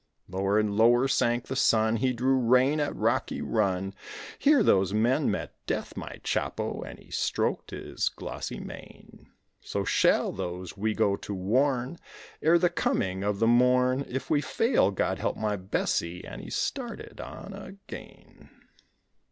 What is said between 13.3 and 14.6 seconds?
the morn If we